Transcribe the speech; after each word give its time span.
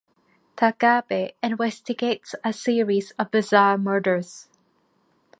Takabe 0.57 1.33
investigates 1.43 2.33
a 2.43 2.51
series 2.53 3.11
of 3.19 3.29
bizarre 3.29 3.77
murders. 3.77 4.49